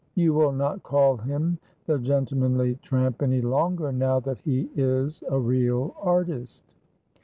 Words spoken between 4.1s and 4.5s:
that